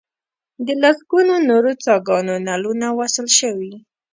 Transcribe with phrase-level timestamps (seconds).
[0.65, 3.73] د لسګونو نورو څاګانو نلونه وصل شوي.